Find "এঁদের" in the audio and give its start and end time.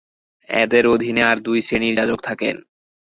0.49-0.83